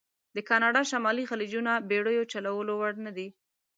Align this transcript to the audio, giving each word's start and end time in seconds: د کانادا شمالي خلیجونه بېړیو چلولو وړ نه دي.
د 0.35 0.37
کانادا 0.49 0.81
شمالي 0.91 1.23
خلیجونه 1.31 1.71
بېړیو 1.89 2.29
چلولو 2.33 2.73
وړ 2.77 2.93
نه 3.05 3.11
دي. 3.17 3.27